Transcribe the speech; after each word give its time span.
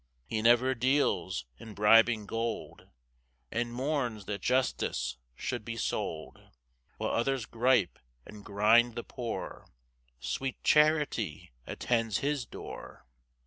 ]5 0.23 0.23
[He 0.29 0.41
never 0.41 0.73
deals 0.73 1.45
in 1.59 1.75
bribing 1.75 2.25
gold, 2.25 2.87
And 3.51 3.71
mourns 3.71 4.25
that 4.25 4.41
justice 4.41 5.17
should 5.35 5.63
be 5.63 5.77
sold: 5.77 6.41
While 6.97 7.11
others 7.11 7.45
gripe 7.45 7.99
and 8.25 8.43
grind 8.43 8.95
the 8.95 9.03
poor, 9.03 9.67
Sweet 10.19 10.63
charity 10.63 11.51
attends 11.67 12.17
his 12.17 12.47
door. 12.47 13.05